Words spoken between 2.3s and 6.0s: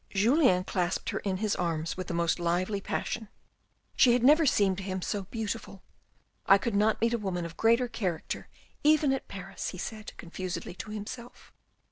lively passion. She had never seemed to him so beautiful."